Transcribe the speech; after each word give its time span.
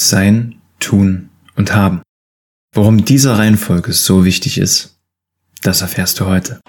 Sein, 0.00 0.60
Tun 0.78 1.28
und 1.56 1.74
Haben. 1.74 2.02
Warum 2.72 3.04
diese 3.04 3.36
Reihenfolge 3.36 3.92
so 3.92 4.24
wichtig 4.24 4.56
ist, 4.56 4.96
das 5.62 5.82
erfährst 5.82 6.20
du 6.20 6.26
heute. 6.26 6.60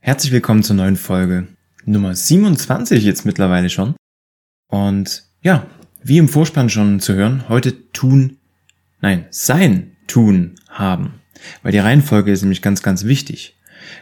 Herzlich 0.00 0.30
willkommen 0.30 0.62
zur 0.62 0.76
neuen 0.76 0.94
Folge 0.94 1.48
Nummer 1.84 2.14
27 2.14 3.02
jetzt 3.02 3.26
mittlerweile 3.26 3.68
schon. 3.68 3.96
Und 4.68 5.24
ja, 5.42 5.66
wie 6.04 6.18
im 6.18 6.28
Vorspann 6.28 6.68
schon 6.70 7.00
zu 7.00 7.14
hören, 7.14 7.48
heute 7.48 7.90
tun, 7.90 8.38
nein, 9.00 9.26
sein, 9.30 9.96
tun, 10.06 10.54
haben. 10.68 11.21
Weil 11.62 11.72
die 11.72 11.78
Reihenfolge 11.78 12.32
ist 12.32 12.42
nämlich 12.42 12.62
ganz, 12.62 12.82
ganz 12.82 13.04
wichtig. 13.04 13.56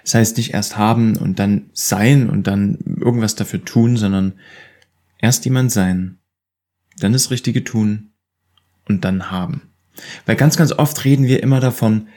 Das 0.05 0.15
heißt 0.15 0.37
nicht 0.37 0.55
erst 0.55 0.77
haben 0.77 1.17
und 1.17 1.39
dann 1.39 1.71
sein 1.73 2.29
und 2.29 2.47
dann 2.47 2.79
irgendwas 3.01 3.35
dafür 3.35 3.65
tun, 3.65 3.97
sondern 3.97 4.35
erst 5.19 5.45
jemand 5.45 5.73
sein, 5.73 6.19
dann 6.99 7.13
das 7.13 7.31
Richtige 7.31 7.65
tun 7.65 8.13
und 8.87 9.05
dann 9.05 9.31
haben. 9.31 9.63
Weil 10.27 10.37
ganz, 10.37 10.57
ganz 10.57 10.73
oft 10.73 11.05
reden 11.05 11.27
wir 11.27 11.43
immer 11.43 11.61
davon, 11.61 12.09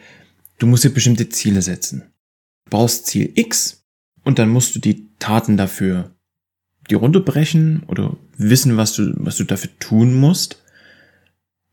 du 0.60 0.68
musst 0.68 0.84
dir 0.84 0.90
bestimmte 0.90 1.30
Ziele 1.30 1.62
setzen. 1.62 2.04
Du 2.66 2.72
brauchst 2.72 3.08
Ziel 3.08 3.32
X 3.36 3.84
und 4.24 4.40
dann 4.40 4.50
musst 4.50 4.76
du 4.76 4.80
die 4.80 5.10
Taten 5.20 5.58
dafür 5.58 6.12
die 6.90 6.96
runterbrechen 6.96 7.84
oder 7.88 8.18
wissen, 8.38 8.78
was 8.78 8.94
du, 8.94 9.14
was 9.16 9.38
du 9.38 9.46
dafür 9.46 9.72
tun 9.80 10.14
musst. 10.16 10.62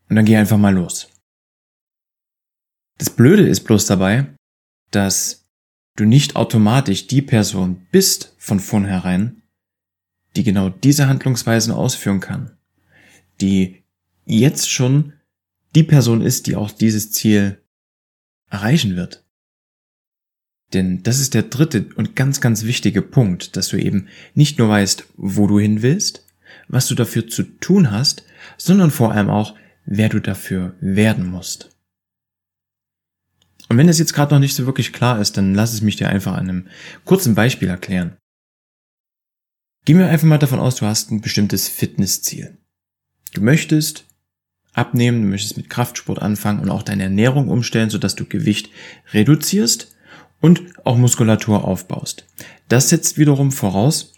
Und 0.09 0.15
dann 0.15 0.25
geh 0.25 0.37
einfach 0.37 0.57
mal 0.57 0.73
los. 0.73 1.10
Das 3.01 3.09
Blöde 3.09 3.47
ist 3.47 3.61
bloß 3.61 3.87
dabei, 3.87 4.27
dass 4.91 5.49
du 5.95 6.05
nicht 6.05 6.35
automatisch 6.35 7.07
die 7.07 7.23
Person 7.23 7.87
bist 7.91 8.35
von 8.37 8.59
vornherein, 8.59 9.41
die 10.35 10.43
genau 10.43 10.69
diese 10.69 11.07
Handlungsweisen 11.07 11.73
ausführen 11.73 12.19
kann, 12.19 12.51
die 13.41 13.81
jetzt 14.25 14.69
schon 14.69 15.13
die 15.73 15.81
Person 15.81 16.21
ist, 16.21 16.45
die 16.45 16.55
auch 16.55 16.69
dieses 16.69 17.11
Ziel 17.11 17.59
erreichen 18.51 18.95
wird. 18.95 19.25
Denn 20.71 21.01
das 21.01 21.17
ist 21.17 21.33
der 21.33 21.41
dritte 21.41 21.89
und 21.95 22.15
ganz, 22.15 22.39
ganz 22.39 22.65
wichtige 22.65 23.01
Punkt, 23.01 23.57
dass 23.57 23.69
du 23.69 23.77
eben 23.77 24.09
nicht 24.35 24.59
nur 24.59 24.69
weißt, 24.69 25.05
wo 25.17 25.47
du 25.47 25.57
hin 25.57 25.81
willst, 25.81 26.23
was 26.67 26.85
du 26.85 26.93
dafür 26.93 27.27
zu 27.27 27.41
tun 27.41 27.89
hast, 27.89 28.23
sondern 28.57 28.91
vor 28.91 29.11
allem 29.11 29.31
auch, 29.31 29.55
wer 29.85 30.09
du 30.09 30.19
dafür 30.19 30.75
werden 30.81 31.25
musst. 31.25 31.71
Und 33.71 33.77
wenn 33.77 33.87
das 33.87 33.99
jetzt 33.99 34.11
gerade 34.11 34.33
noch 34.33 34.41
nicht 34.41 34.53
so 34.53 34.65
wirklich 34.65 34.91
klar 34.91 35.21
ist, 35.21 35.37
dann 35.37 35.55
lass 35.55 35.71
es 35.71 35.81
mich 35.81 35.95
dir 35.95 36.09
einfach 36.09 36.33
an 36.33 36.49
einem 36.49 36.67
kurzen 37.05 37.35
Beispiel 37.35 37.69
erklären. 37.69 38.17
Gehen 39.85 39.97
wir 39.97 40.09
einfach 40.09 40.27
mal 40.27 40.39
davon 40.39 40.59
aus, 40.59 40.75
du 40.75 40.85
hast 40.85 41.09
ein 41.09 41.21
bestimmtes 41.21 41.69
Fitnessziel. 41.69 42.57
Du 43.33 43.39
möchtest 43.39 44.07
abnehmen, 44.73 45.21
du 45.21 45.29
möchtest 45.29 45.55
mit 45.55 45.69
Kraftsport 45.69 46.21
anfangen 46.21 46.59
und 46.59 46.69
auch 46.69 46.83
deine 46.83 47.03
Ernährung 47.03 47.47
umstellen, 47.47 47.89
sodass 47.89 48.13
du 48.15 48.25
Gewicht 48.25 48.71
reduzierst 49.13 49.95
und 50.41 50.63
auch 50.83 50.97
Muskulatur 50.97 51.63
aufbaust. 51.63 52.27
Das 52.67 52.89
setzt 52.89 53.17
wiederum 53.17 53.53
voraus, 53.53 54.15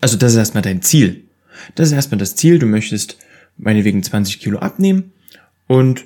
also 0.00 0.16
das 0.16 0.32
ist 0.32 0.38
erstmal 0.38 0.64
dein 0.64 0.82
Ziel. 0.82 1.28
Das 1.76 1.86
ist 1.86 1.94
erstmal 1.94 2.18
das 2.18 2.34
Ziel, 2.34 2.58
du 2.58 2.66
möchtest 2.66 3.16
meinetwegen 3.58 4.02
20 4.02 4.40
Kilo 4.40 4.58
abnehmen 4.58 5.12
und 5.68 6.04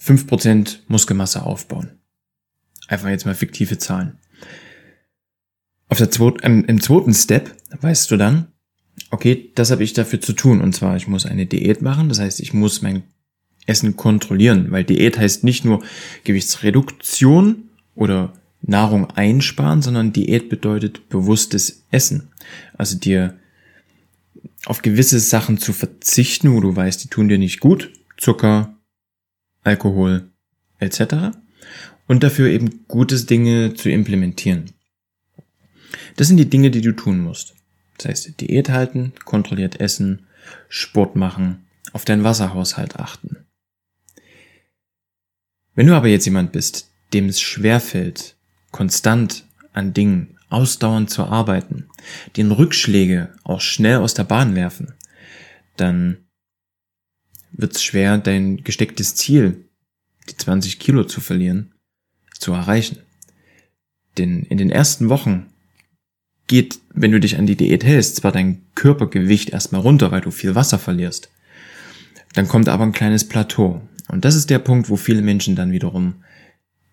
5% 0.00 0.78
Muskelmasse 0.88 1.42
aufbauen. 1.42 1.98
Einfach 2.92 3.08
jetzt 3.08 3.24
mal 3.24 3.34
fiktive 3.34 3.78
Zahlen. 3.78 4.18
Auf 5.88 5.96
der 5.96 6.10
zweiten, 6.10 6.40
ähm, 6.42 6.64
Im 6.66 6.82
zweiten 6.82 7.14
Step 7.14 7.56
weißt 7.80 8.10
du 8.10 8.18
dann, 8.18 8.48
okay, 9.10 9.50
das 9.54 9.70
habe 9.70 9.82
ich 9.82 9.94
dafür 9.94 10.20
zu 10.20 10.34
tun. 10.34 10.60
Und 10.60 10.74
zwar, 10.74 10.94
ich 10.96 11.08
muss 11.08 11.24
eine 11.24 11.46
Diät 11.46 11.80
machen. 11.80 12.10
Das 12.10 12.20
heißt, 12.20 12.38
ich 12.40 12.52
muss 12.52 12.82
mein 12.82 13.04
Essen 13.64 13.96
kontrollieren, 13.96 14.72
weil 14.72 14.84
Diät 14.84 15.16
heißt 15.16 15.42
nicht 15.42 15.64
nur 15.64 15.82
Gewichtsreduktion 16.24 17.70
oder 17.94 18.34
Nahrung 18.60 19.08
einsparen, 19.08 19.80
sondern 19.80 20.12
Diät 20.12 20.50
bedeutet 20.50 21.08
bewusstes 21.08 21.84
Essen. 21.90 22.28
Also 22.76 22.98
dir 22.98 23.38
auf 24.66 24.82
gewisse 24.82 25.18
Sachen 25.18 25.56
zu 25.56 25.72
verzichten, 25.72 26.52
wo 26.52 26.60
du 26.60 26.76
weißt, 26.76 27.02
die 27.02 27.08
tun 27.08 27.30
dir 27.30 27.38
nicht 27.38 27.60
gut. 27.60 27.90
Zucker, 28.18 28.76
Alkohol 29.62 30.28
etc 30.78 31.32
und 32.06 32.22
dafür 32.22 32.48
eben 32.48 32.84
gutes 32.88 33.26
Dinge 33.26 33.74
zu 33.74 33.90
implementieren. 33.90 34.72
Das 36.16 36.28
sind 36.28 36.36
die 36.36 36.48
Dinge, 36.48 36.70
die 36.70 36.80
du 36.80 36.92
tun 36.92 37.20
musst. 37.20 37.54
Das 37.98 38.06
heißt, 38.06 38.40
Diät 38.40 38.70
halten, 38.70 39.12
kontrolliert 39.24 39.80
essen, 39.80 40.26
Sport 40.68 41.16
machen, 41.16 41.66
auf 41.92 42.04
deinen 42.04 42.24
Wasserhaushalt 42.24 42.96
achten. 42.96 43.36
Wenn 45.74 45.86
du 45.86 45.94
aber 45.94 46.08
jetzt 46.08 46.24
jemand 46.24 46.52
bist, 46.52 46.90
dem 47.12 47.28
es 47.28 47.40
schwerfällt, 47.40 48.36
konstant 48.70 49.44
an 49.72 49.94
Dingen 49.94 50.38
ausdauernd 50.50 51.08
zu 51.10 51.24
arbeiten, 51.24 51.88
den 52.36 52.50
Rückschläge 52.50 53.34
auch 53.42 53.60
schnell 53.60 53.98
aus 53.98 54.14
der 54.14 54.24
Bahn 54.24 54.54
werfen, 54.54 54.92
dann 55.76 56.18
wird 57.52 57.76
es 57.76 57.82
schwer, 57.82 58.18
dein 58.18 58.64
gestecktes 58.64 59.14
Ziel, 59.14 59.68
die 60.28 60.36
20 60.36 60.78
Kilo 60.78 61.04
zu 61.04 61.20
verlieren, 61.20 61.71
zu 62.42 62.52
erreichen. 62.52 62.98
Denn 64.18 64.42
in 64.42 64.58
den 64.58 64.70
ersten 64.70 65.08
Wochen 65.08 65.46
geht, 66.46 66.80
wenn 66.92 67.12
du 67.12 67.20
dich 67.20 67.38
an 67.38 67.46
die 67.46 67.56
Diät 67.56 67.84
hältst, 67.84 68.16
zwar 68.16 68.32
dein 68.32 68.62
Körpergewicht 68.74 69.50
erstmal 69.50 69.80
runter, 69.80 70.10
weil 70.10 70.20
du 70.20 70.30
viel 70.30 70.54
Wasser 70.54 70.78
verlierst. 70.78 71.30
Dann 72.34 72.48
kommt 72.48 72.68
aber 72.68 72.84
ein 72.84 72.92
kleines 72.92 73.26
Plateau. 73.26 73.80
Und 74.08 74.24
das 74.24 74.34
ist 74.34 74.50
der 74.50 74.58
Punkt, 74.58 74.90
wo 74.90 74.96
viele 74.96 75.22
Menschen 75.22 75.56
dann 75.56 75.72
wiederum 75.72 76.22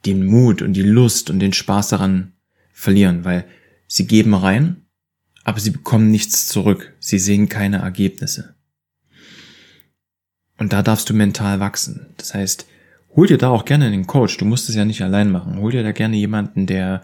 den 0.05 0.25
Mut 0.25 0.61
und 0.61 0.73
die 0.73 0.83
Lust 0.83 1.29
und 1.29 1.39
den 1.39 1.51
Spaß 1.51 1.89
daran 1.89 2.33
verlieren, 2.71 3.25
weil 3.25 3.45
sie 3.87 4.07
geben 4.07 4.33
rein, 4.33 4.85
aber 5.43 5.59
sie 5.59 5.71
bekommen 5.71 6.11
nichts 6.11 6.47
zurück. 6.47 6.93
Sie 6.99 7.19
sehen 7.19 7.49
keine 7.49 7.79
Ergebnisse. 7.79 8.55
Und 10.57 10.73
da 10.73 10.83
darfst 10.83 11.09
du 11.09 11.13
mental 11.13 11.59
wachsen. 11.59 12.07
Das 12.17 12.33
heißt, 12.33 12.65
hol 13.15 13.27
dir 13.27 13.37
da 13.37 13.49
auch 13.49 13.65
gerne 13.65 13.85
einen 13.85 14.07
Coach. 14.07 14.37
Du 14.37 14.45
musst 14.45 14.69
es 14.69 14.75
ja 14.75 14.85
nicht 14.85 15.01
allein 15.01 15.31
machen. 15.31 15.57
Hol 15.57 15.71
dir 15.71 15.83
da 15.83 15.91
gerne 15.91 16.15
jemanden, 16.15 16.65
der, 16.65 17.01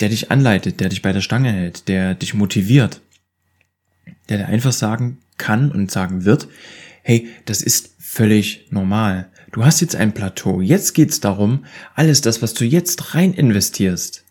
der 0.00 0.08
dich 0.08 0.30
anleitet, 0.30 0.80
der 0.80 0.88
dich 0.88 1.02
bei 1.02 1.12
der 1.12 1.20
Stange 1.20 1.52
hält, 1.52 1.88
der 1.88 2.14
dich 2.14 2.34
motiviert, 2.34 3.00
der 4.28 4.38
dir 4.38 4.46
einfach 4.46 4.72
sagen 4.72 5.18
kann 5.38 5.70
und 5.70 5.90
sagen 5.90 6.24
wird, 6.24 6.48
hey, 7.02 7.28
das 7.44 7.62
ist 7.62 7.94
völlig 7.98 8.66
normal. 8.70 9.28
Du 9.52 9.64
hast 9.64 9.80
jetzt 9.80 9.96
ein 9.96 10.12
Plateau. 10.12 10.60
Jetzt 10.60 10.94
geht's 10.94 11.20
darum, 11.20 11.64
alles 11.94 12.20
das, 12.20 12.42
was 12.42 12.54
du 12.54 12.64
jetzt 12.64 13.14
rein 13.14 13.32
investierst, 13.32 14.24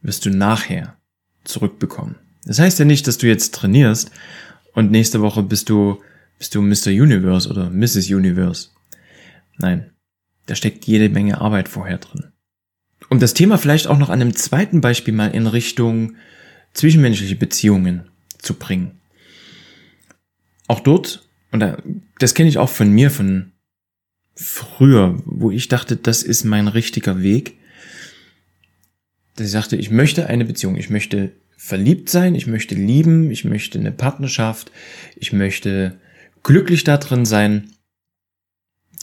wirst 0.00 0.24
du 0.24 0.30
nachher 0.30 0.96
zurückbekommen. 1.44 2.16
Das 2.44 2.58
heißt 2.58 2.78
ja 2.78 2.84
nicht, 2.84 3.06
dass 3.06 3.18
du 3.18 3.26
jetzt 3.26 3.54
trainierst 3.54 4.10
und 4.74 4.90
nächste 4.90 5.20
Woche 5.22 5.42
bist 5.42 5.68
du, 5.68 6.00
bist 6.38 6.54
du 6.54 6.62
Mr. 6.62 6.88
Universe 6.88 7.48
oder 7.48 7.70
Mrs. 7.70 8.10
Universe. 8.10 8.68
Nein, 9.58 9.90
da 10.46 10.54
steckt 10.54 10.84
jede 10.86 11.08
Menge 11.08 11.40
Arbeit 11.40 11.68
vorher 11.68 11.98
drin. 11.98 12.32
Um 13.10 13.20
das 13.20 13.34
Thema 13.34 13.58
vielleicht 13.58 13.86
auch 13.86 13.98
noch 13.98 14.08
an 14.08 14.20
einem 14.20 14.34
zweiten 14.34 14.80
Beispiel 14.80 15.14
mal 15.14 15.34
in 15.34 15.46
Richtung 15.46 16.16
zwischenmenschliche 16.72 17.36
Beziehungen 17.36 18.08
zu 18.38 18.54
bringen. 18.54 19.00
Auch 20.66 20.80
dort, 20.80 21.28
und 21.52 21.64
das 22.18 22.34
kenne 22.34 22.48
ich 22.48 22.58
auch 22.58 22.70
von 22.70 22.90
mir, 22.90 23.10
von 23.10 23.52
früher, 24.34 25.20
wo 25.24 25.50
ich 25.50 25.68
dachte, 25.68 25.96
das 25.96 26.22
ist 26.22 26.44
mein 26.44 26.68
richtiger 26.68 27.22
Weg, 27.22 27.54
dass 29.36 29.46
ich 29.46 29.52
sagte, 29.52 29.76
ich 29.76 29.90
möchte 29.90 30.26
eine 30.26 30.44
Beziehung, 30.44 30.76
ich 30.76 30.90
möchte 30.90 31.32
verliebt 31.56 32.10
sein, 32.10 32.34
ich 32.34 32.46
möchte 32.46 32.74
lieben, 32.74 33.30
ich 33.30 33.44
möchte 33.44 33.78
eine 33.78 33.92
Partnerschaft, 33.92 34.70
ich 35.16 35.32
möchte 35.32 35.98
glücklich 36.42 36.84
da 36.84 36.98
drin 36.98 37.24
sein 37.24 37.70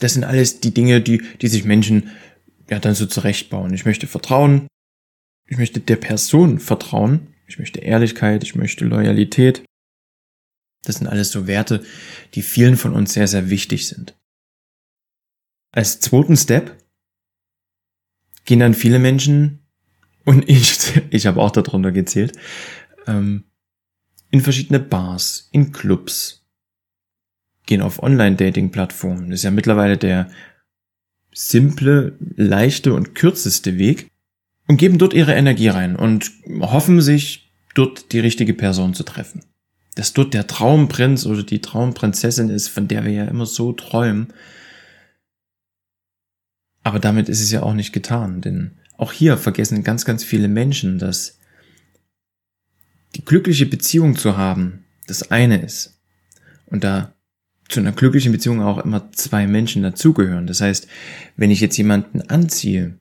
das 0.02 0.14
sind 0.14 0.24
alles 0.24 0.60
die 0.60 0.74
Dinge, 0.74 1.00
die, 1.00 1.22
die 1.40 1.48
sich 1.48 1.64
Menschen 1.64 2.10
ja 2.68 2.78
dann 2.78 2.94
so 2.94 3.06
zurechtbauen. 3.06 3.72
Ich 3.72 3.84
möchte 3.84 4.06
vertrauen. 4.06 4.66
Ich 5.46 5.58
möchte 5.58 5.80
der 5.80 5.96
Person 5.96 6.58
vertrauen. 6.58 7.28
Ich 7.46 7.58
möchte 7.58 7.80
Ehrlichkeit. 7.80 8.42
Ich 8.42 8.54
möchte 8.54 8.84
Loyalität. 8.84 9.64
Das 10.84 10.96
sind 10.96 11.06
alles 11.06 11.30
so 11.30 11.46
Werte, 11.46 11.84
die 12.34 12.42
vielen 12.42 12.76
von 12.76 12.94
uns 12.94 13.12
sehr, 13.12 13.28
sehr 13.28 13.50
wichtig 13.50 13.86
sind. 13.86 14.18
Als 15.70 16.00
zweiten 16.00 16.36
Step 16.36 16.76
gehen 18.44 18.58
dann 18.58 18.74
viele 18.74 18.98
Menschen, 18.98 19.60
und 20.24 20.48
ich, 20.48 21.00
ich 21.10 21.26
habe 21.26 21.40
auch 21.40 21.52
darunter 21.52 21.92
gezählt, 21.92 22.36
ähm, 23.06 23.44
in 24.30 24.40
verschiedene 24.40 24.80
Bars, 24.80 25.48
in 25.52 25.72
Clubs, 25.72 26.41
gehen 27.66 27.82
auf 27.82 28.02
Online-Dating-Plattformen. 28.02 29.30
Das 29.30 29.40
ist 29.40 29.44
ja 29.44 29.50
mittlerweile 29.50 29.96
der 29.98 30.30
simple, 31.32 32.16
leichte 32.36 32.92
und 32.94 33.14
kürzeste 33.14 33.78
Weg, 33.78 34.12
und 34.68 34.76
geben 34.76 34.98
dort 34.98 35.12
ihre 35.12 35.34
Energie 35.34 35.68
rein 35.68 35.96
und 35.96 36.30
hoffen 36.60 37.00
sich, 37.00 37.52
dort 37.74 38.12
die 38.12 38.20
richtige 38.20 38.54
Person 38.54 38.94
zu 38.94 39.02
treffen. 39.02 39.44
Dass 39.94 40.12
dort 40.12 40.34
der 40.34 40.46
Traumprinz 40.46 41.26
oder 41.26 41.42
die 41.42 41.60
Traumprinzessin 41.60 42.48
ist, 42.48 42.68
von 42.68 42.88
der 42.88 43.04
wir 43.04 43.12
ja 43.12 43.24
immer 43.24 43.46
so 43.46 43.72
träumen. 43.72 44.32
Aber 46.82 46.98
damit 46.98 47.28
ist 47.28 47.40
es 47.40 47.50
ja 47.50 47.62
auch 47.62 47.74
nicht 47.74 47.92
getan, 47.92 48.40
denn 48.40 48.72
auch 48.96 49.12
hier 49.12 49.36
vergessen 49.36 49.84
ganz, 49.84 50.04
ganz 50.04 50.24
viele 50.24 50.48
Menschen, 50.48 50.98
dass 50.98 51.38
die 53.14 53.24
glückliche 53.24 53.66
Beziehung 53.66 54.16
zu 54.16 54.36
haben 54.36 54.84
das 55.06 55.30
eine 55.30 55.60
ist. 55.60 55.98
Und 56.66 56.84
da 56.84 57.14
zu 57.72 57.80
einer 57.80 57.92
glücklichen 57.92 58.32
Beziehung 58.32 58.60
auch 58.62 58.78
immer 58.84 59.10
zwei 59.12 59.46
Menschen 59.46 59.82
dazugehören. 59.82 60.46
Das 60.46 60.60
heißt, 60.60 60.86
wenn 61.36 61.50
ich 61.50 61.60
jetzt 61.60 61.76
jemanden 61.76 62.22
anziehe, 62.22 62.98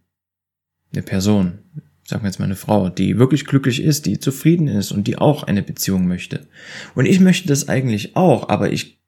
eine 0.93 1.03
Person, 1.03 1.59
sagen 2.05 2.23
wir 2.23 2.29
jetzt 2.29 2.39
mal 2.39 2.45
eine 2.45 2.55
Frau, 2.55 2.89
die 2.89 3.17
wirklich 3.17 3.45
glücklich 3.45 3.81
ist, 3.81 4.05
die 4.05 4.19
zufrieden 4.19 4.67
ist 4.67 4.91
und 4.91 5.07
die 5.07 5.17
auch 5.17 5.43
eine 5.43 5.61
Beziehung 5.61 6.07
möchte. 6.07 6.47
Und 6.95 7.05
ich 7.05 7.19
möchte 7.19 7.47
das 7.47 7.69
eigentlich 7.69 8.15
auch, 8.15 8.49
aber 8.49 8.71
ich 8.71 9.00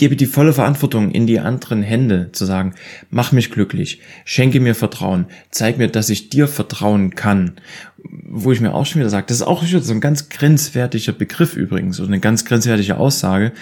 gebe 0.00 0.16
die 0.16 0.24
volle 0.24 0.54
Verantwortung 0.54 1.10
in 1.10 1.26
die 1.26 1.40
anderen 1.40 1.82
Hände, 1.82 2.30
zu 2.32 2.46
sagen, 2.46 2.74
mach 3.10 3.32
mich 3.32 3.50
glücklich, 3.50 4.00
schenke 4.24 4.58
mir 4.58 4.74
Vertrauen, 4.74 5.26
zeig 5.50 5.76
mir, 5.76 5.88
dass 5.88 6.08
ich 6.08 6.30
dir 6.30 6.48
vertrauen 6.48 7.14
kann. 7.14 7.52
Wo 7.98 8.50
ich 8.50 8.62
mir 8.62 8.72
auch 8.72 8.86
schon 8.86 9.00
wieder 9.00 9.10
sage, 9.10 9.26
das 9.26 9.36
ist 9.36 9.46
auch 9.46 9.62
so 9.62 9.92
ein 9.92 10.00
ganz 10.00 10.30
grenzwertiger 10.30 11.12
Begriff 11.12 11.54
übrigens, 11.54 12.00
oder 12.00 12.08
eine 12.08 12.18
ganz 12.20 12.46
grenzwertige 12.46 12.96
Aussage, 12.96 13.52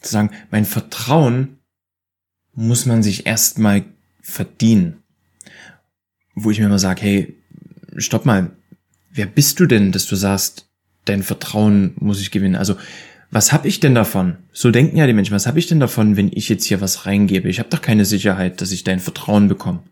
zu 0.00 0.12
sagen, 0.12 0.30
mein 0.52 0.64
Vertrauen 0.64 1.58
muss 2.54 2.86
man 2.86 3.02
sich 3.02 3.26
erstmal 3.26 3.82
verdienen. 4.22 5.02
Wo 6.36 6.52
ich 6.52 6.60
mir 6.60 6.66
immer 6.66 6.78
sage, 6.78 7.02
hey, 7.02 7.36
stopp 7.96 8.26
mal, 8.26 8.52
wer 9.10 9.26
bist 9.26 9.58
du 9.58 9.66
denn, 9.66 9.90
dass 9.90 10.06
du 10.06 10.14
sagst, 10.14 10.68
dein 11.04 11.24
Vertrauen 11.24 11.94
muss 11.96 12.20
ich 12.20 12.30
gewinnen? 12.30 12.54
Also 12.54 12.76
was 13.30 13.52
habe 13.52 13.68
ich 13.68 13.78
denn 13.78 13.94
davon? 13.94 14.38
So 14.52 14.70
denken 14.70 14.96
ja 14.96 15.06
die 15.06 15.12
Menschen, 15.12 15.34
was 15.34 15.46
habe 15.46 15.58
ich 15.58 15.68
denn 15.68 15.80
davon, 15.80 16.16
wenn 16.16 16.32
ich 16.32 16.48
jetzt 16.48 16.64
hier 16.64 16.80
was 16.80 17.06
reingebe? 17.06 17.48
Ich 17.48 17.60
habe 17.60 17.68
doch 17.68 17.80
keine 17.80 18.04
Sicherheit, 18.04 18.60
dass 18.60 18.72
ich 18.72 18.82
dein 18.82 18.98
Vertrauen 18.98 19.48
bekomme. 19.48 19.84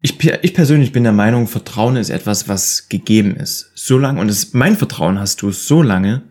Ich, 0.00 0.22
ich 0.22 0.54
persönlich 0.54 0.92
bin 0.92 1.02
der 1.02 1.12
Meinung, 1.12 1.48
Vertrauen 1.48 1.96
ist 1.96 2.10
etwas, 2.10 2.46
was 2.46 2.88
gegeben 2.88 3.34
ist. 3.36 3.72
So 3.74 3.98
lange, 3.98 4.20
und 4.20 4.28
es, 4.28 4.52
mein 4.52 4.76
Vertrauen 4.76 5.18
hast 5.18 5.42
du 5.42 5.50
so 5.50 5.82
lange, 5.82 6.22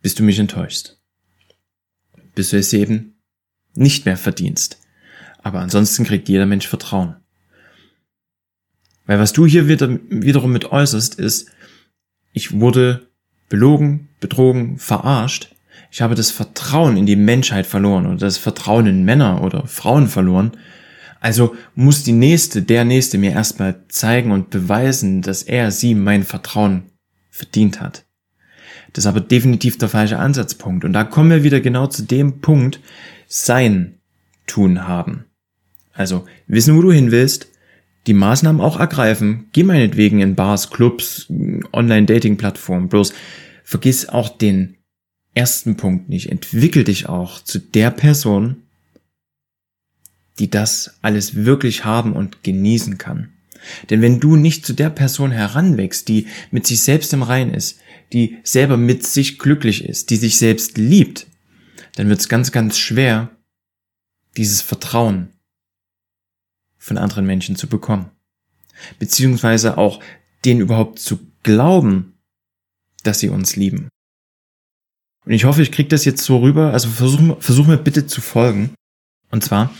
bis 0.00 0.14
du 0.14 0.22
mich 0.22 0.38
enttäuschst. 0.38 1.00
Bis 2.34 2.50
du 2.50 2.56
es 2.56 2.72
eben 2.72 3.20
nicht 3.74 4.06
mehr 4.06 4.16
verdienst. 4.16 4.78
Aber 5.42 5.60
ansonsten 5.60 6.04
kriegt 6.04 6.28
jeder 6.28 6.46
Mensch 6.46 6.68
Vertrauen. 6.68 7.16
Weil 9.06 9.18
was 9.18 9.32
du 9.32 9.44
hier 9.44 9.66
wieder, 9.66 9.98
wiederum 10.08 10.52
mit 10.52 10.66
äußerst, 10.66 11.16
ist, 11.16 11.50
ich 12.32 12.60
wurde 12.60 13.11
belogen, 13.52 14.08
betrogen, 14.18 14.78
verarscht. 14.78 15.54
Ich 15.90 16.00
habe 16.00 16.14
das 16.14 16.30
Vertrauen 16.30 16.96
in 16.96 17.04
die 17.04 17.16
Menschheit 17.16 17.66
verloren 17.66 18.06
oder 18.06 18.16
das 18.16 18.38
Vertrauen 18.38 18.86
in 18.86 19.04
Männer 19.04 19.42
oder 19.44 19.66
Frauen 19.66 20.08
verloren. 20.08 20.52
Also 21.20 21.54
muss 21.74 22.02
die 22.02 22.12
Nächste, 22.14 22.62
der 22.62 22.86
Nächste 22.86 23.18
mir 23.18 23.32
erstmal 23.32 23.82
zeigen 23.88 24.32
und 24.32 24.48
beweisen, 24.48 25.20
dass 25.20 25.42
er 25.42 25.70
sie 25.70 25.94
mein 25.94 26.22
Vertrauen 26.22 26.84
verdient 27.28 27.82
hat. 27.82 28.06
Das 28.94 29.04
ist 29.04 29.08
aber 29.08 29.20
definitiv 29.20 29.76
der 29.76 29.90
falsche 29.90 30.18
Ansatzpunkt. 30.18 30.86
Und 30.86 30.94
da 30.94 31.04
kommen 31.04 31.28
wir 31.28 31.44
wieder 31.44 31.60
genau 31.60 31.88
zu 31.88 32.04
dem 32.04 32.40
Punkt, 32.40 32.80
sein 33.26 33.98
tun 34.46 34.88
haben. 34.88 35.26
Also 35.92 36.24
wissen, 36.46 36.74
wo 36.74 36.80
du 36.80 36.90
hin 36.90 37.10
willst, 37.10 37.48
die 38.06 38.14
Maßnahmen 38.14 38.60
auch 38.60 38.78
ergreifen. 38.78 39.48
Geh 39.52 39.62
meinetwegen 39.62 40.20
in 40.20 40.34
Bars, 40.34 40.70
Clubs, 40.70 41.26
Online-Dating-Plattformen. 41.72 42.88
Bloß 42.88 43.12
vergiss 43.64 44.08
auch 44.08 44.28
den 44.28 44.76
ersten 45.34 45.76
Punkt 45.76 46.08
nicht. 46.08 46.28
Entwickel 46.28 46.84
dich 46.84 47.08
auch 47.08 47.42
zu 47.42 47.58
der 47.58 47.90
Person, 47.90 48.62
die 50.38 50.50
das 50.50 50.98
alles 51.02 51.34
wirklich 51.34 51.84
haben 51.84 52.14
und 52.14 52.42
genießen 52.42 52.98
kann. 52.98 53.32
Denn 53.90 54.02
wenn 54.02 54.18
du 54.18 54.34
nicht 54.34 54.66
zu 54.66 54.72
der 54.72 54.90
Person 54.90 55.30
heranwächst, 55.30 56.08
die 56.08 56.26
mit 56.50 56.66
sich 56.66 56.80
selbst 56.80 57.12
im 57.12 57.22
Rein 57.22 57.54
ist, 57.54 57.78
die 58.12 58.38
selber 58.42 58.76
mit 58.76 59.06
sich 59.06 59.38
glücklich 59.38 59.84
ist, 59.84 60.10
die 60.10 60.16
sich 60.16 60.36
selbst 60.36 60.76
liebt, 60.78 61.26
dann 61.94 62.08
wird 62.08 62.20
es 62.20 62.28
ganz, 62.28 62.50
ganz 62.50 62.78
schwer, 62.78 63.30
dieses 64.36 64.62
Vertrauen 64.62 65.28
von 66.82 66.98
anderen 66.98 67.24
Menschen 67.24 67.54
zu 67.54 67.68
bekommen. 67.68 68.10
Beziehungsweise 68.98 69.78
auch 69.78 70.02
denen 70.44 70.60
überhaupt 70.60 70.98
zu 70.98 71.20
glauben, 71.44 72.18
dass 73.04 73.20
sie 73.20 73.28
uns 73.28 73.54
lieben. 73.54 73.88
Und 75.24 75.32
ich 75.32 75.44
hoffe, 75.44 75.62
ich 75.62 75.70
kriege 75.70 75.88
das 75.88 76.04
jetzt 76.04 76.24
so 76.24 76.38
rüber. 76.38 76.72
Also 76.72 76.88
versuch, 76.88 77.40
versuch 77.40 77.68
mir 77.68 77.78
bitte 77.78 78.08
zu 78.08 78.20
folgen. 78.20 78.74
Und 79.30 79.44
zwar, 79.44 79.72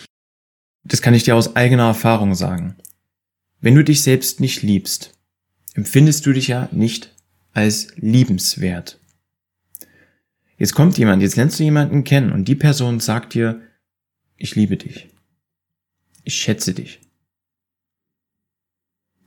das 0.85 1.03
kann 1.03 1.15
ich 1.15 1.25
dir 1.25 1.35
aus 1.35 1.57
eigener 1.57 1.89
Erfahrung 1.89 2.37
sagen. 2.37 2.77
Wenn 3.61 3.75
du 3.75 3.83
dich 3.83 4.03
selbst 4.03 4.39
nicht 4.39 4.63
liebst, 4.63 5.13
empfindest 5.75 6.25
du 6.25 6.33
dich 6.33 6.47
ja 6.47 6.69
nicht 6.71 7.17
als 7.53 7.89
liebenswert. 7.97 9.01
Jetzt 10.57 10.75
kommt 10.75 10.99
jemand, 10.99 11.21
jetzt 11.23 11.35
lernst 11.35 11.59
du 11.59 11.65
jemanden 11.65 12.05
kennen 12.05 12.31
und 12.31 12.47
die 12.47 12.55
Person 12.55 13.01
sagt 13.01 13.35
dir, 13.35 13.61
ich 14.37 14.55
liebe 14.55 14.77
dich 14.77 15.12
ich 16.25 16.35
schätze 16.35 16.75
dich. 16.75 17.01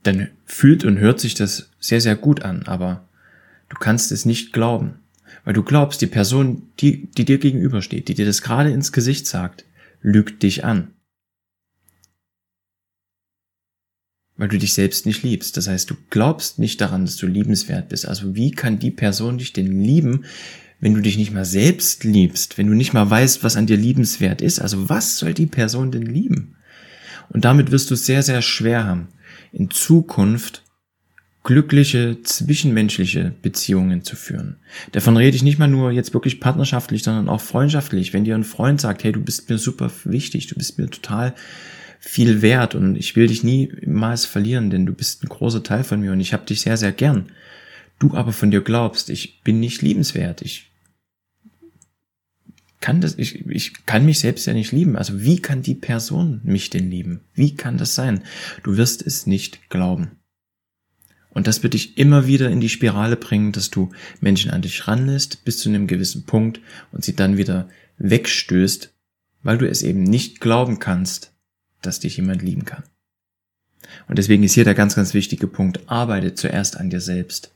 Dann 0.02 0.30
fühlt 0.44 0.84
und 0.84 0.98
hört 0.98 1.20
sich 1.20 1.34
das 1.34 1.70
sehr, 1.80 2.00
sehr 2.00 2.16
gut 2.16 2.42
an, 2.42 2.62
aber 2.64 3.08
du 3.68 3.76
kannst 3.76 4.12
es 4.12 4.24
nicht 4.24 4.52
glauben, 4.52 5.00
weil 5.44 5.54
du 5.54 5.62
glaubst, 5.62 6.00
die 6.00 6.06
Person, 6.06 6.70
die, 6.80 7.06
die 7.10 7.24
dir 7.24 7.38
gegenübersteht, 7.38 8.08
die 8.08 8.14
dir 8.14 8.26
das 8.26 8.42
gerade 8.42 8.70
ins 8.70 8.92
Gesicht 8.92 9.26
sagt, 9.26 9.64
lügt 10.02 10.42
dich 10.42 10.64
an. 10.64 10.92
Weil 14.36 14.48
du 14.48 14.58
dich 14.58 14.74
selbst 14.74 15.06
nicht 15.06 15.22
liebst. 15.22 15.56
Das 15.56 15.66
heißt, 15.66 15.88
du 15.88 15.96
glaubst 16.10 16.58
nicht 16.58 16.80
daran, 16.80 17.06
dass 17.06 17.16
du 17.16 17.26
liebenswert 17.26 17.88
bist. 17.88 18.06
Also 18.06 18.34
wie 18.34 18.50
kann 18.50 18.78
die 18.78 18.90
Person 18.90 19.38
dich 19.38 19.54
denn 19.54 19.82
lieben, 19.82 20.26
wenn 20.78 20.94
du 20.94 21.00
dich 21.00 21.16
nicht 21.16 21.32
mal 21.32 21.46
selbst 21.46 22.04
liebst, 22.04 22.58
wenn 22.58 22.66
du 22.66 22.74
nicht 22.74 22.92
mal 22.92 23.08
weißt, 23.08 23.42
was 23.42 23.56
an 23.56 23.66
dir 23.66 23.78
liebenswert 23.78 24.42
ist? 24.42 24.60
Also 24.60 24.88
was 24.88 25.18
soll 25.18 25.32
die 25.32 25.46
Person 25.46 25.90
denn 25.90 26.04
lieben? 26.04 26.55
Und 27.30 27.44
damit 27.44 27.70
wirst 27.70 27.90
du 27.90 27.94
es 27.94 28.06
sehr, 28.06 28.22
sehr 28.22 28.42
schwer 28.42 28.84
haben, 28.84 29.08
in 29.52 29.70
Zukunft 29.70 30.62
glückliche 31.46 32.18
zwischenmenschliche 32.24 33.32
Beziehungen 33.40 34.02
zu 34.02 34.16
führen. 34.16 34.56
Davon 34.90 35.16
rede 35.16 35.36
ich 35.36 35.44
nicht 35.44 35.60
mal 35.60 35.68
nur 35.68 35.92
jetzt 35.92 36.12
wirklich 36.12 36.40
partnerschaftlich, 36.40 37.04
sondern 37.04 37.28
auch 37.28 37.40
freundschaftlich. 37.40 38.12
Wenn 38.12 38.24
dir 38.24 38.34
ein 38.34 38.42
Freund 38.42 38.80
sagt, 38.80 39.04
hey, 39.04 39.12
du 39.12 39.20
bist 39.20 39.48
mir 39.48 39.56
super 39.56 39.88
wichtig, 40.02 40.48
du 40.48 40.56
bist 40.56 40.76
mir 40.76 40.90
total 40.90 41.34
viel 42.00 42.42
wert 42.42 42.74
und 42.74 42.96
ich 42.96 43.14
will 43.14 43.28
dich 43.28 43.44
niemals 43.44 44.26
verlieren, 44.26 44.70
denn 44.70 44.86
du 44.86 44.92
bist 44.92 45.22
ein 45.22 45.28
großer 45.28 45.62
Teil 45.62 45.84
von 45.84 46.00
mir 46.00 46.12
und 46.12 46.20
ich 46.20 46.32
habe 46.32 46.46
dich 46.46 46.62
sehr, 46.62 46.76
sehr 46.76 46.92
gern. 46.92 47.30
Du 48.00 48.14
aber 48.14 48.32
von 48.32 48.50
dir 48.50 48.60
glaubst, 48.60 49.08
ich 49.08 49.42
bin 49.42 49.60
nicht 49.60 49.82
liebenswert, 49.82 50.42
ich 50.42 50.70
kann 52.80 53.00
das, 53.00 53.16
ich, 53.18 53.46
ich 53.46 53.86
kann 53.86 54.04
mich 54.04 54.20
selbst 54.20 54.46
ja 54.46 54.52
nicht 54.52 54.72
lieben. 54.72 54.96
Also 54.96 55.22
wie 55.22 55.40
kann 55.40 55.62
die 55.62 55.74
Person 55.74 56.40
mich 56.44 56.70
denn 56.70 56.90
lieben? 56.90 57.20
Wie 57.34 57.54
kann 57.54 57.78
das 57.78 57.94
sein? 57.94 58.22
Du 58.62 58.76
wirst 58.76 59.06
es 59.06 59.26
nicht 59.26 59.70
glauben. 59.70 60.12
Und 61.30 61.46
das 61.46 61.62
wird 61.62 61.74
dich 61.74 61.98
immer 61.98 62.26
wieder 62.26 62.50
in 62.50 62.60
die 62.60 62.70
Spirale 62.70 63.16
bringen, 63.16 63.52
dass 63.52 63.70
du 63.70 63.90
Menschen 64.20 64.50
an 64.50 64.62
dich 64.62 64.88
ranlässt 64.88 65.44
bis 65.44 65.58
zu 65.58 65.68
einem 65.68 65.86
gewissen 65.86 66.24
Punkt 66.24 66.60
und 66.92 67.04
sie 67.04 67.14
dann 67.14 67.36
wieder 67.36 67.68
wegstößt, 67.98 68.94
weil 69.42 69.58
du 69.58 69.68
es 69.68 69.82
eben 69.82 70.02
nicht 70.02 70.40
glauben 70.40 70.78
kannst, 70.78 71.34
dass 71.82 72.00
dich 72.00 72.16
jemand 72.16 72.42
lieben 72.42 72.64
kann. 72.64 72.84
Und 74.08 74.18
deswegen 74.18 74.42
ist 74.42 74.54
hier 74.54 74.64
der 74.64 74.74
ganz, 74.74 74.96
ganz 74.96 75.14
wichtige 75.14 75.46
Punkt, 75.46 75.80
arbeite 75.88 76.34
zuerst 76.34 76.76
an 76.76 76.90
dir 76.90 77.00
selbst. 77.00 77.52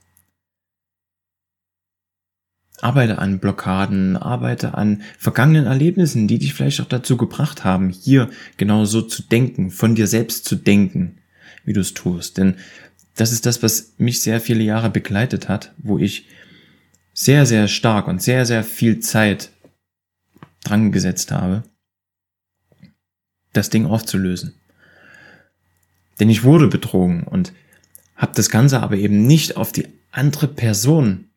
Arbeite 2.82 3.18
an 3.18 3.38
Blockaden, 3.38 4.16
arbeite 4.16 4.74
an 4.74 5.02
vergangenen 5.18 5.66
Erlebnissen, 5.66 6.28
die 6.28 6.38
dich 6.38 6.54
vielleicht 6.54 6.80
auch 6.80 6.86
dazu 6.86 7.16
gebracht 7.16 7.64
haben, 7.64 7.90
hier 7.90 8.30
genau 8.56 8.84
so 8.84 9.02
zu 9.02 9.22
denken, 9.22 9.70
von 9.70 9.94
dir 9.94 10.06
selbst 10.06 10.44
zu 10.44 10.56
denken, 10.56 11.18
wie 11.64 11.72
du 11.72 11.80
es 11.80 11.94
tust. 11.94 12.38
Denn 12.38 12.56
das 13.16 13.32
ist 13.32 13.46
das, 13.46 13.62
was 13.62 13.94
mich 13.98 14.22
sehr 14.22 14.40
viele 14.40 14.62
Jahre 14.62 14.90
begleitet 14.90 15.48
hat, 15.48 15.74
wo 15.78 15.98
ich 15.98 16.26
sehr, 17.12 17.44
sehr 17.44 17.68
stark 17.68 18.08
und 18.08 18.22
sehr, 18.22 18.46
sehr 18.46 18.64
viel 18.64 19.00
Zeit 19.00 19.50
dran 20.64 20.92
gesetzt 20.92 21.32
habe, 21.32 21.64
das 23.52 23.70
Ding 23.70 23.86
aufzulösen. 23.86 24.54
Denn 26.18 26.30
ich 26.30 26.44
wurde 26.44 26.68
betrogen 26.68 27.24
und 27.24 27.52
habe 28.14 28.32
das 28.34 28.50
Ganze 28.50 28.80
aber 28.80 28.96
eben 28.96 29.26
nicht 29.26 29.56
auf 29.56 29.72
die 29.72 29.88
andere 30.12 30.48
Person 30.48 31.29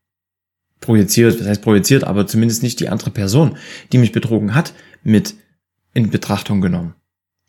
projiziert, 0.84 1.40
das 1.40 1.48
heißt 1.48 1.62
projiziert, 1.62 2.04
aber 2.04 2.28
zumindest 2.28 2.62
nicht 2.62 2.80
die 2.80 2.90
andere 2.90 3.10
Person, 3.10 3.58
die 3.92 3.98
mich 3.98 4.12
betrogen 4.12 4.54
hat, 4.54 4.74
mit 5.04 5.36
in 5.94 6.10
Betrachtung 6.10 6.62
genommen. 6.62 6.94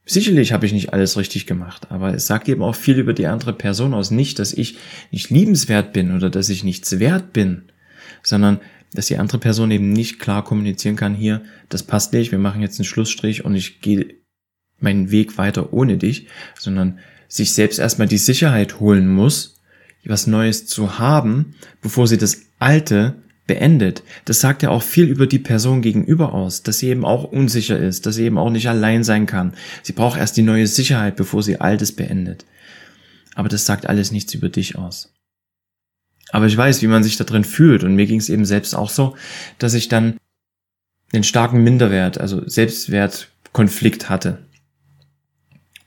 Sicherlich 0.06 0.52
habe 0.52 0.66
ich 0.66 0.72
nicht 0.72 0.92
alles 0.92 1.16
richtig 1.16 1.46
gemacht, 1.46 1.90
aber 1.90 2.14
es 2.14 2.26
sagt 2.26 2.48
eben 2.48 2.62
auch 2.62 2.74
viel 2.74 2.98
über 2.98 3.14
die 3.14 3.26
andere 3.26 3.54
Person 3.54 3.94
aus. 3.94 4.10
Nicht, 4.10 4.38
dass 4.38 4.52
ich 4.52 4.76
nicht 5.10 5.30
liebenswert 5.30 5.92
bin 5.92 6.14
oder 6.14 6.30
dass 6.30 6.50
ich 6.50 6.62
nichts 6.62 6.98
wert 6.98 7.32
bin, 7.32 7.72
sondern 8.22 8.60
dass 8.92 9.06
die 9.06 9.16
andere 9.16 9.38
Person 9.38 9.70
eben 9.70 9.92
nicht 9.92 10.20
klar 10.20 10.44
kommunizieren 10.44 10.96
kann, 10.96 11.14
hier, 11.14 11.42
das 11.68 11.82
passt 11.82 12.12
nicht, 12.12 12.32
wir 12.32 12.38
machen 12.38 12.60
jetzt 12.62 12.78
einen 12.78 12.84
Schlussstrich 12.84 13.44
und 13.44 13.54
ich 13.54 13.80
gehe 13.80 14.14
meinen 14.78 15.10
Weg 15.10 15.38
weiter 15.38 15.72
ohne 15.72 15.96
dich, 15.96 16.28
sondern 16.58 16.98
sich 17.26 17.52
selbst 17.54 17.78
erstmal 17.78 18.06
die 18.06 18.18
Sicherheit 18.18 18.80
holen 18.80 19.08
muss, 19.08 19.60
was 20.04 20.26
Neues 20.26 20.66
zu 20.66 20.98
haben, 20.98 21.54
bevor 21.80 22.06
sie 22.06 22.18
das 22.18 22.42
Alte 22.58 23.23
beendet. 23.46 24.02
Das 24.24 24.40
sagt 24.40 24.62
ja 24.62 24.70
auch 24.70 24.82
viel 24.82 25.06
über 25.06 25.26
die 25.26 25.38
Person 25.38 25.82
gegenüber 25.82 26.32
aus, 26.32 26.62
dass 26.62 26.78
sie 26.78 26.88
eben 26.88 27.04
auch 27.04 27.24
unsicher 27.24 27.78
ist, 27.78 28.06
dass 28.06 28.14
sie 28.14 28.24
eben 28.24 28.38
auch 28.38 28.50
nicht 28.50 28.68
allein 28.68 29.04
sein 29.04 29.26
kann. 29.26 29.54
Sie 29.82 29.92
braucht 29.92 30.18
erst 30.18 30.36
die 30.36 30.42
neue 30.42 30.66
Sicherheit, 30.66 31.16
bevor 31.16 31.42
sie 31.42 31.60
Altes 31.60 31.92
beendet. 31.92 32.44
Aber 33.34 33.48
das 33.48 33.66
sagt 33.66 33.86
alles 33.86 34.12
nichts 34.12 34.32
über 34.34 34.48
dich 34.48 34.78
aus. 34.78 35.12
Aber 36.30 36.46
ich 36.46 36.56
weiß, 36.56 36.82
wie 36.82 36.86
man 36.86 37.02
sich 37.02 37.16
da 37.16 37.24
drin 37.24 37.44
fühlt 37.44 37.84
und 37.84 37.94
mir 37.94 38.06
ging 38.06 38.18
es 38.18 38.28
eben 38.28 38.44
selbst 38.44 38.74
auch 38.74 38.90
so, 38.90 39.16
dass 39.58 39.74
ich 39.74 39.88
dann 39.88 40.16
den 41.12 41.22
starken 41.22 41.62
Minderwert, 41.62 42.18
also 42.18 42.48
Selbstwertkonflikt 42.48 44.08
hatte 44.08 44.38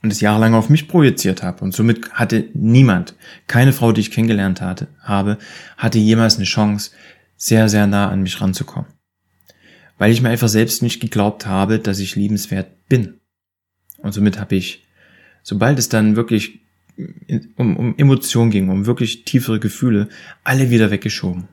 und 0.01 0.11
es 0.11 0.21
jahrelang 0.21 0.53
auf 0.53 0.69
mich 0.69 0.87
projiziert 0.87 1.43
habe 1.43 1.63
und 1.65 1.73
somit 1.73 2.11
hatte 2.13 2.45
niemand, 2.53 3.15
keine 3.47 3.73
Frau, 3.73 3.91
die 3.91 4.01
ich 4.01 4.11
kennengelernt 4.11 4.61
hatte, 4.61 4.87
habe, 5.01 5.37
hatte 5.75 5.97
jemals 5.97 6.37
eine 6.37 6.45
Chance, 6.45 6.91
sehr, 7.37 7.69
sehr 7.69 7.87
nah 7.87 8.09
an 8.09 8.23
mich 8.23 8.41
ranzukommen. 8.41 8.91
Weil 9.97 10.11
ich 10.11 10.21
mir 10.21 10.29
einfach 10.29 10.49
selbst 10.49 10.81
nicht 10.81 10.99
geglaubt 10.99 11.45
habe, 11.45 11.79
dass 11.79 11.99
ich 11.99 12.15
liebenswert 12.15 12.87
bin. 12.89 13.19
Und 13.99 14.11
somit 14.11 14.39
habe 14.39 14.55
ich, 14.55 14.85
sobald 15.43 15.79
es 15.79 15.89
dann 15.89 16.15
wirklich 16.15 16.59
um, 17.55 17.77
um 17.77 17.97
Emotionen 17.97 18.51
ging, 18.51 18.69
um 18.69 18.85
wirklich 18.85 19.23
tiefere 19.23 19.59
Gefühle, 19.59 20.09
alle 20.43 20.69
wieder 20.69 20.91
weggeschoben. 20.91 21.47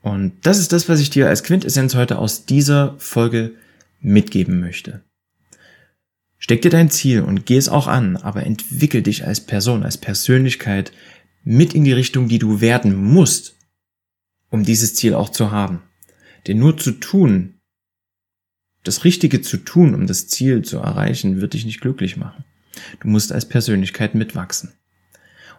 Und 0.00 0.32
das 0.42 0.58
ist 0.58 0.72
das, 0.72 0.88
was 0.88 1.00
ich 1.00 1.10
dir 1.10 1.28
als 1.28 1.42
Quintessenz 1.42 1.94
heute 1.94 2.18
aus 2.18 2.46
dieser 2.46 2.94
Folge 2.98 3.52
mitgeben 4.00 4.60
möchte. 4.60 5.02
Steck 6.38 6.62
dir 6.62 6.70
dein 6.70 6.88
Ziel 6.88 7.20
und 7.20 7.46
geh 7.46 7.56
es 7.56 7.68
auch 7.68 7.88
an, 7.88 8.16
aber 8.16 8.46
entwickel 8.46 9.02
dich 9.02 9.26
als 9.26 9.40
Person, 9.40 9.82
als 9.82 9.98
Persönlichkeit 9.98 10.92
mit 11.42 11.74
in 11.74 11.84
die 11.84 11.92
Richtung, 11.92 12.28
die 12.28 12.38
du 12.38 12.60
werden 12.60 12.94
musst, 12.94 13.57
um 14.50 14.64
dieses 14.64 14.94
Ziel 14.94 15.14
auch 15.14 15.28
zu 15.28 15.50
haben. 15.50 15.82
Denn 16.46 16.58
nur 16.58 16.76
zu 16.78 16.92
tun, 16.92 17.54
das 18.84 19.04
Richtige 19.04 19.42
zu 19.42 19.58
tun, 19.58 19.94
um 19.94 20.06
das 20.06 20.28
Ziel 20.28 20.62
zu 20.62 20.78
erreichen, 20.78 21.40
wird 21.40 21.54
dich 21.54 21.66
nicht 21.66 21.80
glücklich 21.80 22.16
machen. 22.16 22.44
Du 23.00 23.08
musst 23.08 23.32
als 23.32 23.46
Persönlichkeit 23.46 24.14
mitwachsen. 24.14 24.72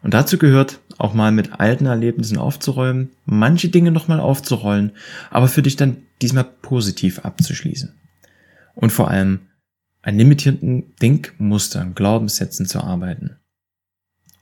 Und 0.02 0.14
dazu 0.14 0.38
gehört 0.38 0.80
auch 0.98 1.14
mal 1.14 1.32
mit 1.32 1.60
alten 1.60 1.86
Erlebnissen 1.86 2.38
aufzuräumen, 2.38 3.10
manche 3.26 3.70
Dinge 3.70 3.92
nochmal 3.92 4.20
aufzurollen, 4.20 4.92
aber 5.30 5.48
für 5.48 5.62
dich 5.62 5.76
dann 5.76 5.98
diesmal 6.22 6.46
positiv 6.46 7.20
abzuschließen. 7.20 7.94
Und 8.76 8.92
vor 8.92 9.10
allem 9.10 9.42
an 10.02 10.18
limitierenden 10.18 10.96
Denkmustern, 11.02 11.96
Glaubenssätzen 11.96 12.66
zu 12.66 12.82
arbeiten. 12.82 13.36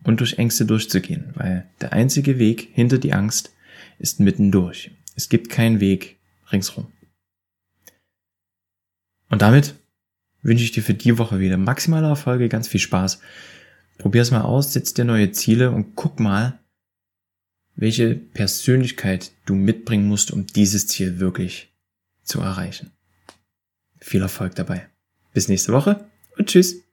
Und 0.03 0.19
durch 0.19 0.37
Ängste 0.37 0.65
durchzugehen, 0.65 1.31
weil 1.33 1.67
der 1.81 1.93
einzige 1.93 2.37
Weg 2.37 2.69
hinter 2.71 2.99
die 2.99 3.13
Angst 3.13 3.51
ist 3.99 4.19
mittendurch. 4.19 4.91
Es 5.15 5.29
gibt 5.29 5.49
keinen 5.49 5.79
Weg 5.79 6.17
ringsrum. 6.51 6.87
Und 9.29 9.41
damit 9.41 9.75
wünsche 10.41 10.63
ich 10.63 10.71
dir 10.71 10.83
für 10.83 10.93
die 10.93 11.17
Woche 11.17 11.39
wieder 11.39 11.57
maximale 11.57 12.07
Erfolge, 12.07 12.49
ganz 12.49 12.67
viel 12.67 12.79
Spaß. 12.79 13.19
Probier 13.97 14.21
es 14.21 14.31
mal 14.31 14.41
aus, 14.41 14.73
setz 14.73 14.93
dir 14.93 15.05
neue 15.05 15.31
Ziele 15.31 15.71
und 15.71 15.95
guck 15.95 16.19
mal, 16.19 16.59
welche 17.75 18.15
Persönlichkeit 18.15 19.31
du 19.45 19.55
mitbringen 19.55 20.07
musst, 20.07 20.31
um 20.31 20.47
dieses 20.47 20.87
Ziel 20.87 21.19
wirklich 21.19 21.73
zu 22.23 22.41
erreichen. 22.41 22.91
Viel 23.99 24.21
Erfolg 24.21 24.55
dabei. 24.55 24.87
Bis 25.33 25.47
nächste 25.47 25.73
Woche 25.73 26.05
und 26.37 26.47
tschüss. 26.47 26.86